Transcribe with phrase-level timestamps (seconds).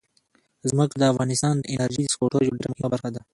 [0.69, 3.21] ځمکه د افغانستان د انرژۍ سکتور یوه ډېره مهمه برخه ده.